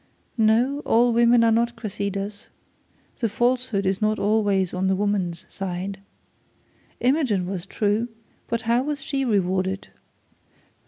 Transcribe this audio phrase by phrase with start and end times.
[0.35, 2.47] 'No; all women are not Cressids.
[3.19, 5.99] The falsehood is not always on the woman's side.
[7.01, 8.07] Imogen was true,
[8.47, 9.89] but now was she rewarded?